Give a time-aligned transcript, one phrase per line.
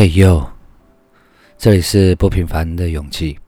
[0.00, 0.42] 嘿呦，
[1.58, 3.38] 这里是不平凡的勇气。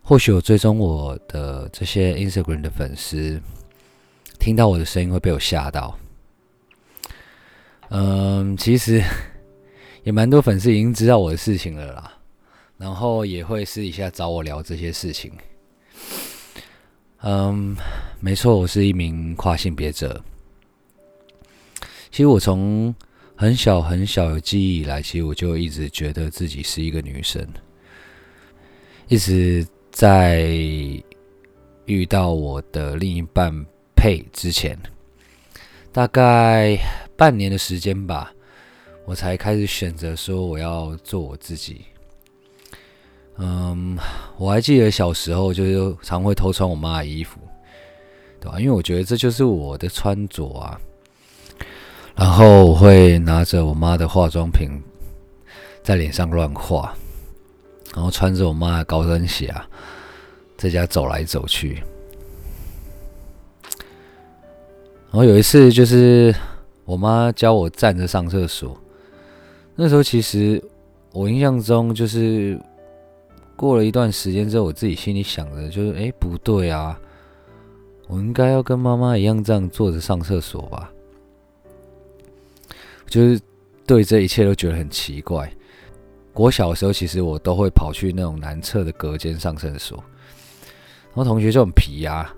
[0.00, 3.42] 或许有追踪我的这些 Instagram 的粉丝，
[4.38, 5.98] 听到我的声音会被我吓到。
[7.88, 9.02] 嗯，其实
[10.04, 12.12] 也蛮多粉丝已经知道我的事情了啦，
[12.76, 15.32] 然后也会私底下找我聊这些事情。
[17.22, 17.76] 嗯，
[18.20, 20.22] 没错，我是一名跨性别者。
[22.12, 22.94] 其实我从
[23.40, 27.42] 很小很小有记忆以来，其实我就一直觉得自己是一个女生，
[29.08, 30.42] 一直在
[31.86, 33.50] 遇到我的另一半
[33.96, 34.78] 配之前，
[35.90, 36.76] 大概
[37.16, 38.30] 半年的时间吧，
[39.06, 41.80] 我才开始选择说我要做我自己。
[43.38, 43.96] 嗯，
[44.36, 47.40] 我还记得小时候就是常会偷穿我妈的衣服，
[48.38, 48.60] 对吧？
[48.60, 50.78] 因为我觉得这就是我的穿着啊。
[52.20, 54.68] 然后我会拿着我妈的化妆品
[55.82, 56.94] 在脸上乱画，
[57.94, 59.66] 然后穿着我妈的高跟鞋啊，
[60.58, 61.82] 在家走来走去。
[65.10, 66.32] 然后有一次就是
[66.84, 68.76] 我妈教我站着上厕所，
[69.74, 70.62] 那时候其实
[71.12, 72.60] 我印象中就是
[73.56, 77.00] 过了一段时间之后，我自己心里想着就是，哎，不对啊，
[78.08, 80.92] 我应该要跟妈妈一样这样坐着上厕所吧。
[83.10, 83.38] 就是
[83.84, 85.52] 对这一切都觉得很奇怪。
[86.32, 90.02] 我小时候其实我都会跑去那种男厕的隔间上厕所，
[91.08, 92.32] 然后同学就很皮啊，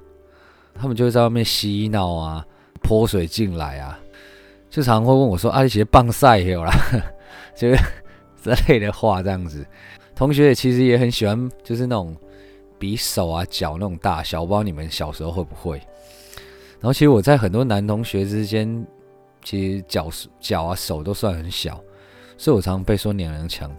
[0.74, 2.44] 他们就会在外面嬉闹啊，
[2.82, 3.96] 泼水进来啊，
[4.70, 6.72] 就常会问我说：“阿里姐棒晒有啦，
[7.54, 7.76] 就是
[8.42, 9.64] 之类的话这样子。
[10.16, 12.16] 同学也其实也很喜欢，就是那种
[12.78, 15.76] 比手啊脚那种大小，我不知道你们小时候会不会。
[16.80, 18.84] 然后其实我在很多男同学之间。
[19.42, 21.82] 其实脚脚啊手都算很小，
[22.36, 23.70] 所以我常常被说娘娘腔。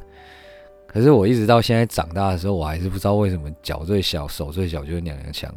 [0.87, 5.53] 可是我一直到现在长大的时候，我还是不知道为什么脚最小手最小就是娘娘腔。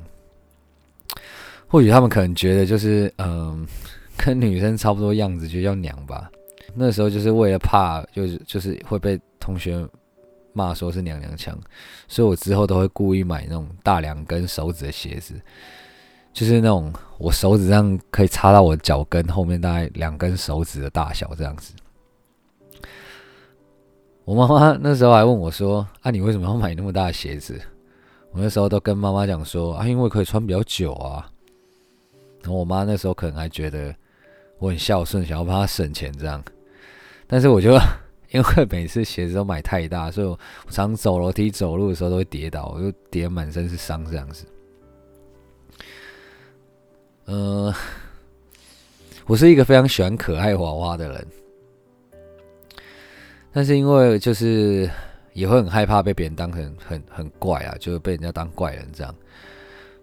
[1.68, 3.66] 或许他们可能觉得就是嗯，
[4.16, 6.30] 跟女生差不多样子就叫娘吧。
[6.74, 9.86] 那时候就是为了怕，就是就是会被同学
[10.52, 11.58] 骂说是娘娘腔，
[12.08, 15.34] 所以我之后都会故意买那种大两根手指的鞋子。
[16.36, 21.72] 就是那种我手指上可以插到我脚跟后面大概两根手指的大小这样子。
[24.26, 27.58] 我妈妈那时候还问我说：“啊，你为什么要买那么大的鞋子？”
[28.32, 31.26] 我那时候都跟妈妈讲说：“啊，因为可以穿比较久啊。”
[32.44, 33.96] 然后我妈那时候可能还觉得
[34.58, 36.44] 我很孝顺，想要帮她省钱这样。
[37.26, 37.70] 但是我就
[38.30, 40.38] 因为每次鞋子都买太大，所以我
[40.68, 44.44] 常走楼梯走路的时候都会跌倒，我就跌满身是伤这样子。
[47.26, 47.74] 嗯，
[49.26, 51.26] 我是一个非常喜欢可爱娃娃的人，
[53.52, 54.88] 但是因为就是
[55.32, 59.12] 也会很害怕被别人当成很很怪啊，就被人家当怪人这样，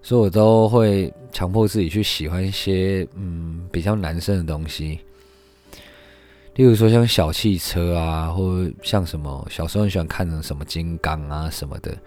[0.02, 5.00] 所以我都会强迫自己去喜欢一些嗯比较男生的东西，
[6.56, 11.98] 例如说像小汽车啊，或像什么小时候很喜欢看的什么金刚啊什么的，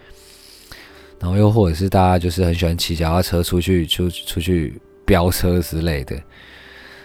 [1.18, 4.78] 然后又或者是大家就是很喜欢骑脚踏车出去出出去。
[5.06, 6.14] 飙车之类的，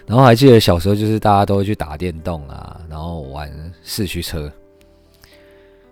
[0.08, 3.50] 然后还记得小时候就是大家都会去打电动啊，然后玩
[3.84, 4.52] 四驱车，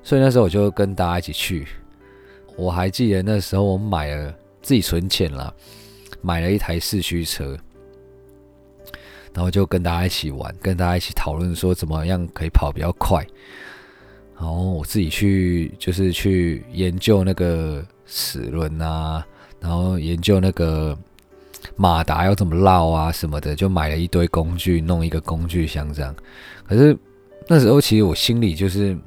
[0.04, 1.68] 所以那时候我就跟大家一起去。
[2.58, 5.54] 我还记得那时候我买了自己存钱了，
[6.22, 7.56] 买了一台四驱车，
[9.34, 13.26] 然后就跟大家一起玩，跟大家一起讨论说怎么样可以跑比较快。
[14.36, 19.26] 然后我自己去就是去研究那个齿轮啊，
[19.62, 20.98] 然后研究那个。
[21.76, 26.16] 马达要怎么绕啊什么的，就买了一堆工具，弄一个工具箱这样。
[26.68, 26.98] 可是
[27.48, 28.98] 那时候其实我心里就是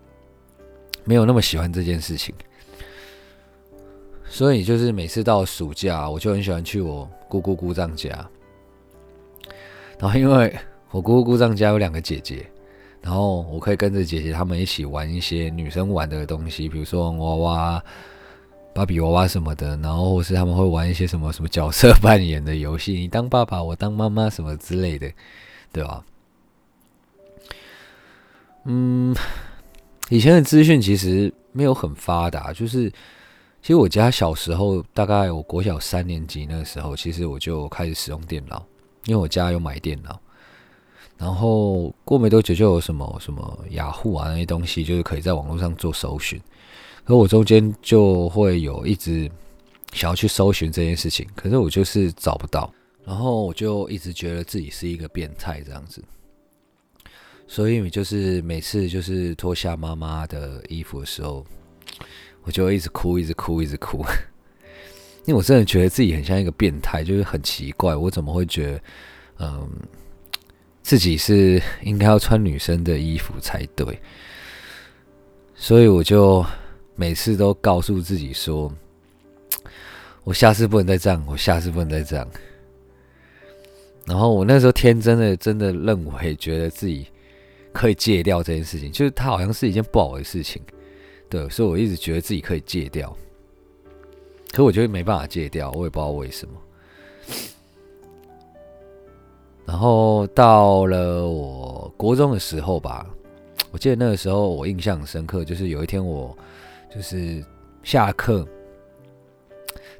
[1.04, 2.34] 没有那么喜欢这件事情，
[4.24, 8.08] 所以就是每次到暑假，我就很喜欢去我姑姑姑丈家。
[9.98, 10.54] 然后因为
[10.90, 12.46] 我姑姑姑丈家有两个姐姐，
[13.00, 17.84] 然后我可以跟着姐姐她们一起玩一些女生玩的东西，比如说娃娃。
[18.74, 25.12] 芭比娃娃什么的，然后或是他们会玩一些什么什么角色扮演的游戏，你当爸爸，我当妈妈什么之类的，
[25.70, 26.02] 对吧？
[28.64, 29.14] 嗯，
[30.08, 32.88] 以前的资讯其实没有很发达，就是
[33.60, 38.64] 其实我家小时候，大概我国小三年级那个时候，其实我就开始使用电脑，
[39.04, 40.18] 因为我家有买电脑，
[41.18, 46.40] 然后过没多久就有什么什么雅虎啊那些东西，就是可以在网络上做搜寻。
[47.04, 49.30] 可我中间就会有一直
[49.92, 52.72] 想要去搜寻这件事情，可是我就是找不到，
[53.04, 56.02] 然后我就一直觉得自己是一个变态这样子，
[57.46, 61.44] 所以就是每次就是脱下妈妈的衣服的时候，
[62.44, 64.04] 我就一直哭，一直哭，一直哭。
[65.26, 68.82] 因为我真的觉得自己很像一个变态，就是很奇怪，我怎么会觉得，
[69.40, 69.70] 嗯，
[70.82, 74.00] 自己是应该要穿女生的衣服才对。
[75.54, 76.44] 所以我就
[77.02, 78.72] 每次都告诉自己说，
[80.22, 82.24] 我下次不能再这样，我下次不能再这样。
[84.06, 87.08] 然后我那时候天真的真的认为，觉得自己
[87.72, 90.62] 可以戒掉这件事情，就是它好像是一件不好的事情，
[91.28, 93.12] 对，所以我一直觉得自己可以戒掉。
[94.52, 96.54] 可我觉得没办法戒掉，我也不知道为什么。
[99.66, 103.04] 然后到了我国中的时候吧，
[103.72, 106.38] 我记得那个时候我印象很深刻，就是有一天我
[106.94, 107.44] 就是
[107.82, 108.46] 下课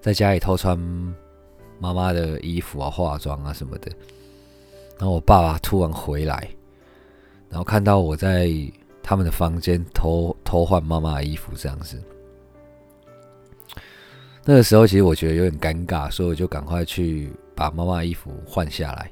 [0.01, 0.79] 在家里偷穿
[1.79, 3.91] 妈妈的衣服啊、化妆啊什么的，
[4.99, 6.49] 然后我爸爸突然回来，
[7.49, 8.51] 然后看到我在
[9.03, 12.01] 他们的房间偷偷换妈妈的衣服这样子。
[14.45, 19.11] 那个时候其实我觉得有点尴尬，所以我就赶快去把妈妈衣服换下来。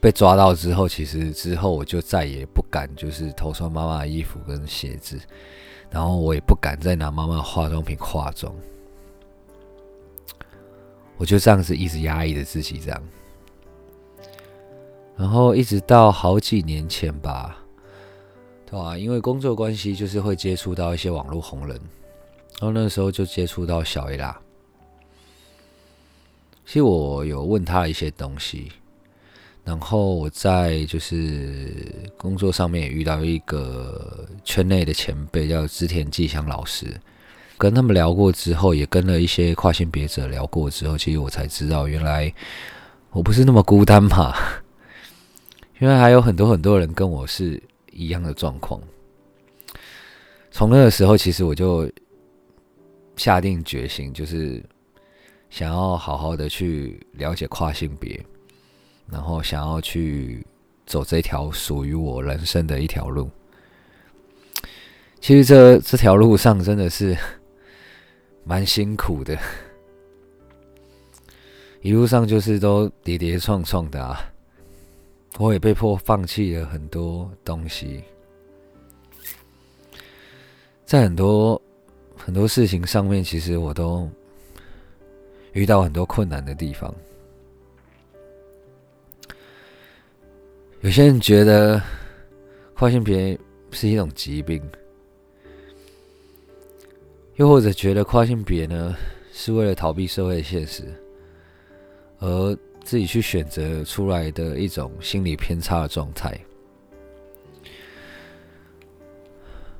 [0.00, 5.18] 被抓到之后，其实之后我就再也不敢就是偷穿妈妈的衣服跟鞋子，
[5.94, 8.52] 然后我也不敢再拿妈妈化妆品化妆。
[11.16, 13.02] 我就这样子一直压抑着自己，这样，
[15.16, 17.56] 然后一直到好几年前吧，
[18.66, 18.98] 对吧？
[18.98, 21.80] 因为工作关系，就是会接触到一些网络红人。
[22.60, 24.40] 然后那时候就接触到小 A 啦。
[26.66, 28.72] 其实我有问他一些东西，
[29.64, 31.74] 然后我在就是
[32.16, 36.86] 工作上面也遇到一个圈内的前辈，叫织田纪香老师。
[37.56, 42.32] 跟他们聊过之后，也跟了一些跨性别者聊过之后，其实我才知道，原来
[43.10, 44.34] 我不是那么孤单嘛。
[45.80, 48.80] 因为还有很多很多人跟我是一样的状况。
[50.50, 51.90] 从那个时候，其实我就。
[53.16, 54.60] 下定决心，就是
[55.48, 58.20] 想要好好的去了解跨性别，
[59.10, 60.46] 然后想要去
[60.86, 63.30] 走这条属于我人生的一条路。
[65.20, 67.16] 其实这这条路上真的是
[68.44, 69.38] 蛮辛苦的，
[71.80, 74.20] 一路上就是都跌跌撞撞的啊，
[75.38, 78.02] 我也被迫放弃了很多东西，
[80.84, 81.60] 在很多。
[82.16, 84.08] 很多事情上面，其实我都
[85.52, 86.94] 遇到很多困难的地方。
[90.84, 91.80] 有些人觉得
[92.74, 93.38] 跨性别
[93.70, 94.62] 是一种疾病，
[97.36, 98.94] 又或者觉得跨性别呢
[99.32, 100.84] 是为了逃避社会的现实，
[102.18, 106.38] 而自己去选择出来的一种心理偏差的状态。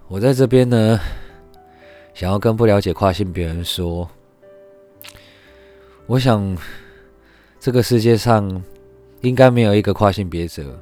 [0.08, 0.98] 我在这边呢。
[2.14, 4.08] 想要跟不了解跨性别人说，
[6.06, 6.56] 我想
[7.58, 8.62] 这个世界上
[9.20, 10.80] 应该没有一个跨性别者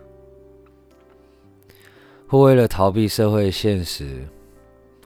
[2.33, 4.27] 会为了逃避社会现实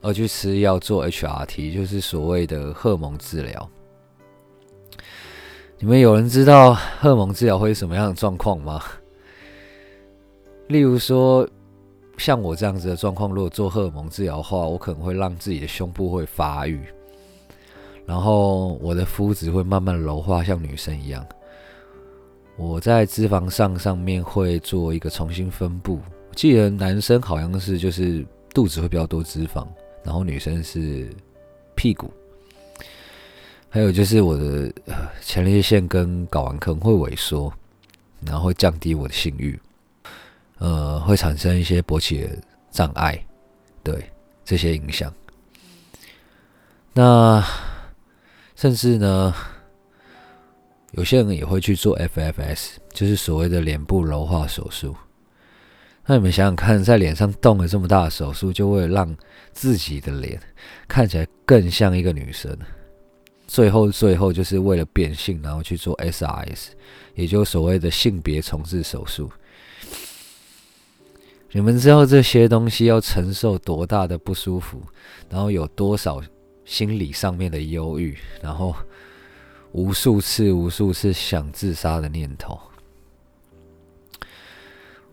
[0.00, 3.68] 而去吃药做 HRT，就是所谓的荷尔蒙治疗。
[5.80, 8.80] 你们有人知道荷尔蒙治疗会是什么样的状况吗？
[10.68, 11.48] 例如说。
[12.18, 16.80] 像我这样子的状况，如果做荷尔蒙治疗的话，我可能会让自己的胸部会发育，
[18.06, 21.22] 然后我的肤质会慢慢柔化，像女生一样。
[22.56, 26.00] 我在脂肪上上面会做一个重新分布，
[26.36, 28.24] 记得男生好像是就是
[28.54, 29.66] 肚子会比较多脂肪，
[30.04, 31.08] 然后女生是
[31.74, 32.12] 屁股，
[33.70, 34.70] 还有就是我的
[35.22, 37.50] 前列腺跟睾丸可能会萎缩，
[38.20, 39.58] 然后会降低我的性欲。
[40.58, 42.28] 呃，会产生一些勃起的
[42.70, 43.18] 障碍，
[43.82, 44.10] 对
[44.44, 45.12] 这些影响。
[46.92, 47.42] 那
[48.54, 49.34] 甚至呢，
[50.92, 54.94] 有些人也会去做 FFS，就是所谓的脸部柔化手术。
[56.08, 59.14] 那你们想想看，在脸上动了这么大的手术，就会让
[59.52, 60.40] 自己的脸
[60.86, 62.56] 看起来更像一个女生。
[63.48, 66.68] 最后，最后就是为了变性，然后去做 SRS，
[67.14, 69.28] 也就是所谓的性别重置手术。
[71.50, 74.80] 你们知道这些东西要承受多大的不舒服，
[75.28, 76.20] 然后有多少
[76.64, 78.74] 心理上面的忧郁，然后
[79.72, 82.60] 无数次、无数次想自杀的念头。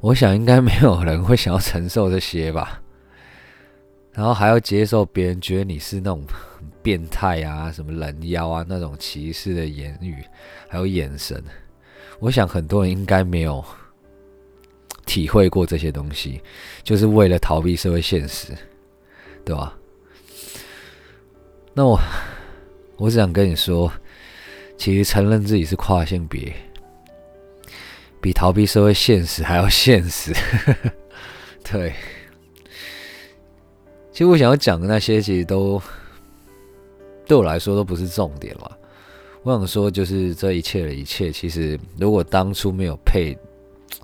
[0.03, 2.81] 我想应该没有人会想要承受这些吧。
[4.11, 6.25] 然后还要接受别人觉得你是那种
[6.81, 10.17] 变态啊、什么人妖啊那种歧视的言语，
[10.67, 11.41] 还有眼神。
[12.19, 13.63] 我想很多人应该没有。
[15.05, 16.41] 体会过这些东西，
[16.81, 18.53] 就是为了逃避社会现实，
[19.45, 19.77] 对吧？
[21.73, 21.99] 那我
[22.97, 23.91] 我只想跟你说，
[24.77, 26.53] 其实承认自己是跨性别，
[28.23, 30.33] 比逃避社会现实还要现实。
[31.61, 31.93] 对，
[34.13, 35.81] 其实我想要讲的那些，其实都
[37.27, 38.77] 对我来说都不是重点了。
[39.41, 43.37] 我想说，就是这一切的一切，其实如果当初没有配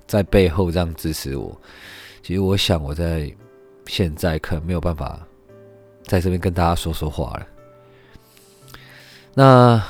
[0.06, 1.58] 在背后这样支持我，
[2.22, 3.34] 其实我想我在
[3.86, 5.26] 现在可能没有办法
[6.02, 7.46] 在这边跟大家说说话了。
[9.32, 9.82] 那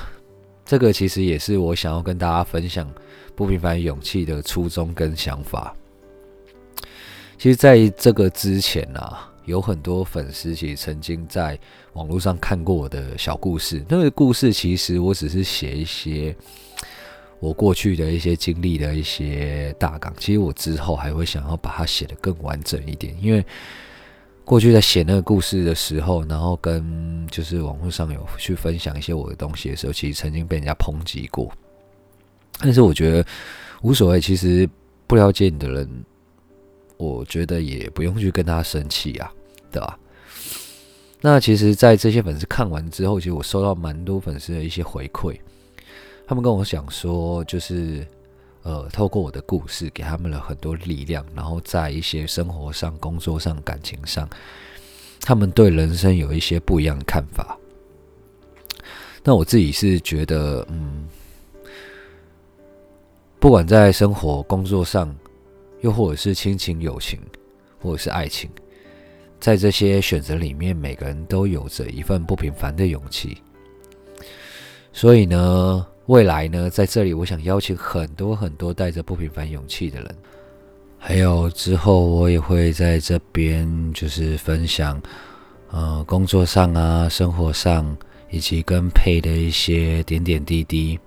[0.70, 2.88] 这个其实也是我想要跟大家分享
[3.34, 5.74] 不平凡勇气的初衷跟想法。
[7.36, 11.58] 其实，在这个之前啊，有很多粉丝其实曾经在
[11.94, 13.84] 网络上看过我的小故事。
[13.88, 16.32] 那个故事其实我只是写一些
[17.40, 20.14] 我过去的一些经历的一些大纲。
[20.18, 23.44] 其实我之后还会想要把它写得更完整一点，因为
[24.50, 31.52] 过去在写那个故事的时候，然后跟就是网络上有去分享一些我的东西的时候，其实曾经被人家抨击过。
[32.58, 33.24] 但是我觉得
[33.82, 34.68] 无所谓，其实
[35.06, 35.88] 不了解你的人。
[36.96, 39.32] 我觉得也不用去跟他生气啊，
[39.70, 39.96] 对吧？
[41.20, 45.38] 那其实，在这些粉丝看完之后，其实我收到蛮多粉丝的一些回馈，
[46.26, 48.04] 他们跟我讲说，就是
[48.62, 54.28] 呃，透过我的故事，给他们了很多力量，然后在一些生活上、工作上、感情上，
[55.20, 57.56] 他们对人生有一些不一样的看法。
[59.24, 61.08] 那我自己是觉得，嗯，
[63.38, 65.14] 不管在生活、工作上。
[65.82, 67.18] 又或者是亲情、友情，
[67.80, 68.50] 或者是爱情，
[69.40, 73.38] 在这些选择里面，每个人都有着一份不平凡的勇气。
[74.92, 80.16] 所以呢，未来呢，在这里，我想邀请很多很多带着不平凡勇气的人，
[80.98, 85.00] 还有之后我也会在这边就是分享，
[85.70, 87.96] 呃，工作上啊、生活上
[88.28, 90.98] 以及跟配的一些点点滴滴。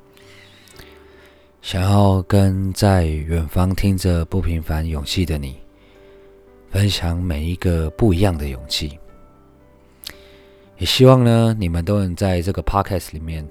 [1.61, 5.57] 想要跟在远方听着不平凡勇气的你，
[6.69, 8.97] 分享每一个不一样的勇气。
[10.77, 13.45] 也希望呢，你们都能在这个 podcast 里面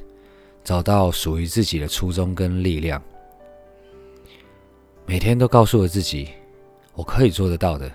[0.62, 3.02] 找到属于自己的初衷跟力量。
[5.06, 6.28] 每天都告诉我自己，
[6.94, 7.90] 我可以做得到的。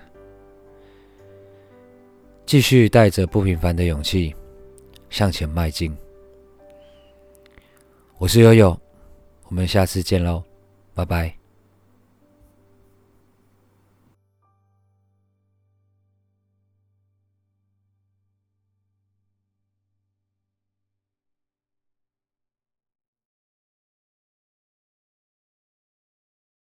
[2.46, 4.34] 继续带着不平凡的勇气
[5.10, 5.96] 向前迈进。
[8.18, 8.78] 我是悠悠。
[9.50, 10.44] 我们下次见喽，
[10.94, 11.37] 拜拜。